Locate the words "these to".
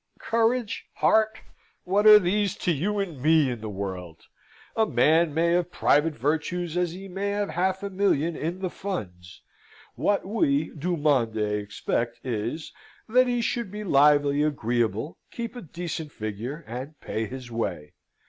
2.17-2.71